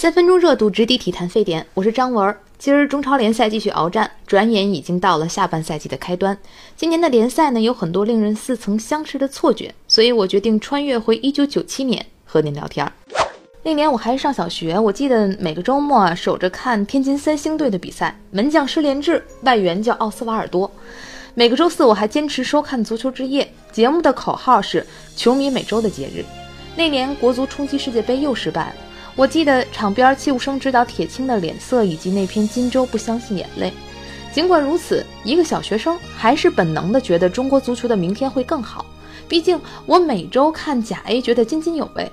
[0.00, 1.66] 三分钟热度，直抵体坛沸点。
[1.74, 2.32] 我是张文。
[2.56, 6.38] 今儿中超联赛继续鏖战，转眼已经到了下半赛季的开端。
[6.76, 12.88] 今年的联赛呢，有很多令人似曾相识的错觉，所以我决定穿越回1997年和您聊天。
[13.64, 20.70] 那年我还是上小学，我记得每个周末，守着看天津三星队的比赛，门将施连志，外援叫奥斯瓦尔多。
[21.34, 24.86] 每个周四我还坚持收看足球之夜，节目的口号是
[25.16, 26.24] “球迷每周的节日”。
[26.78, 28.74] 那年国足冲击世界杯又失败了。
[29.18, 33.68] 我记得场边戚务生指导铁青的脸色，以及那篇《金州不相信眼泪》。
[34.32, 38.86] 尽管如此，一个小学生还是本能的觉得中国足球的明天会更好。
[39.26, 42.08] 毕竟我每周看甲 A，觉得津津有味。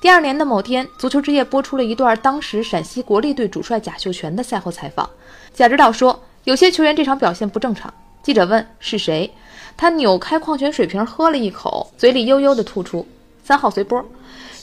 [0.00, 5.10] 第二年的某天，足球之夜播出了一段当时陕西国力队主帅贾秀全的赛后采访。
[5.52, 7.92] 贾指导说，有些球员这场表现不正常。
[8.22, 9.28] 记者问是谁，
[9.76, 13.04] 他扭开矿泉水瓶喝了一口，嘴里悠悠地吐出
[13.42, 14.04] 三号随波。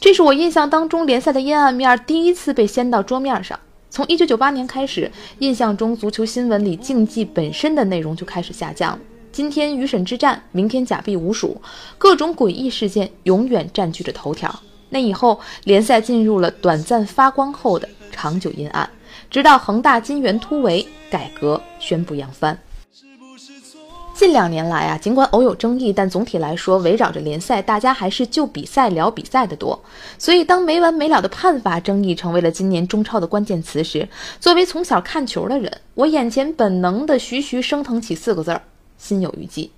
[0.00, 3.58] 这是我印象当中联赛的阴暗面第一次被掀到桌面上。
[3.90, 8.96] 从一九九八年开始，印象中足球新闻里竞技本身的内容就开始下降。
[9.32, 11.60] 今天鱼审之战，明天假币无数，
[11.96, 14.54] 各种诡异事件永远占据着头条。
[14.90, 18.88] 那以后，联赛进入了短暂发光后的长久阴暗，
[19.28, 22.56] 直到恒大金元突围，改革宣布扬帆。
[24.18, 29.80] 近两年来啊，尽管偶有争议，但总体来说，围绕着联赛，大家还是就比赛聊比赛的多。
[30.18, 34.08] 所以，当没完没了的判罚争议成为了今年中超的关键词时，
[34.40, 38.60] 作为从小看球的人，我眼前本能的徐徐升腾起四个字儿：
[38.98, 39.70] 心有余悸。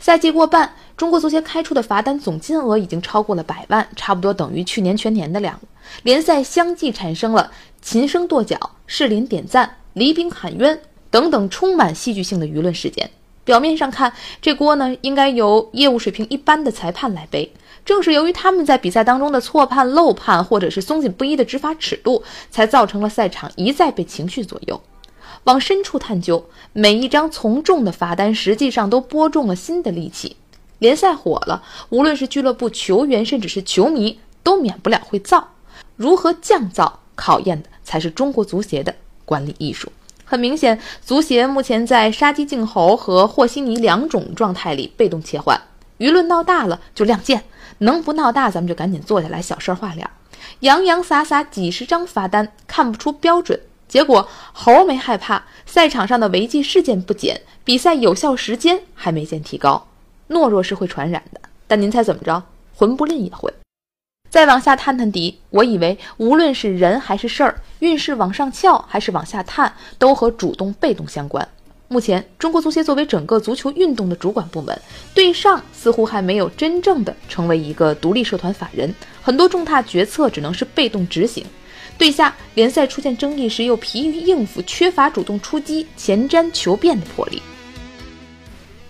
[0.00, 5.60] 赛季过半，中国足协开出的罚单总金额已经超过了百万，差不多等于去年全年的量。
[6.02, 7.52] 联赛相继产生了
[7.82, 10.80] 琴声跺脚、士林点赞、黎兵喊冤
[11.10, 13.10] 等等充满戏剧性的舆论事件。
[13.46, 17.54] 表面上看，这锅呢应该由业务水平一般的裁判来背。
[17.84, 24.82] 正是由于他们在比赛当中的错判、漏判，或者是松紧不一的执法尺度，才造成了赛场一再被情绪左右。
[25.44, 30.36] 往深处探究，每一张从重的罚单，实际上都播种了新的利器。
[30.80, 35.50] 联赛火了，无论是俱乐部、球员，甚至是球迷，都免不了会造。
[35.94, 38.92] 如何降噪，考验的才是中国足协的
[39.24, 39.92] 管理艺术。
[40.28, 45.58] 很明显，足协目前在杀鸡儆猴和和稀泥两种状态里被动切换。
[45.98, 47.44] 舆论闹大了就亮剑，
[47.78, 50.10] 能不闹大咱们就赶紧坐下来小事化了。
[50.60, 59.86] 洋洋洒洒几十张罚单看不出标准，结果猴没害怕，赛场上的违纪事件不减，比赛有效时间还没见提高。
[60.28, 62.42] 懦弱是会传染的，但您猜怎么着？
[62.74, 63.54] 混不吝也会。
[64.36, 71.48] 再往下探探底，我以为无论是人还是事儿，运势往上翘还是往下探，都和主动被动相关。
[71.88, 74.78] 目前，中国足协作为整个足球运动的主管部门，
[75.14, 81.42] 对上似乎还没有真正的成为一个独立社团法人，很多重大决策只能是被动执行；
[81.96, 87.40] 对下，联赛出现争议时又疲于应付，缺乏主动出击、前瞻求变的魄力。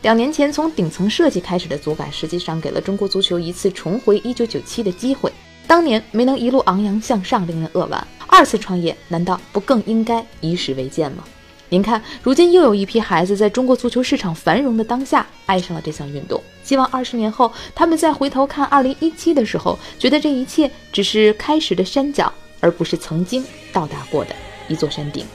[0.02, 5.32] 两年前从顶层设计开始的足改，实际上给了中国足球一次重回一九九七的机会。
[5.66, 8.06] 当年没能一路昂扬向上，令人扼腕。
[8.26, 11.24] 二次创业，难道不更应该以史为鉴吗？
[11.68, 16.40] 您看，如今又有一批孩子在中国足球市场繁荣的当下，爱上了这项运动。
[16.62, 24.34] 希望二十年后，他们再回头看二零一七的时候，觉得这一切只是开始的山脚，而不是曾经到达过的
[24.68, 25.26] 一座山顶。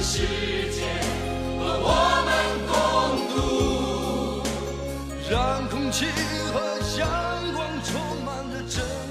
[0.00, 0.61] 让
[5.32, 6.04] 让空气
[6.52, 6.60] 和
[6.98, 7.08] 阳
[7.54, 9.01] 光充满着真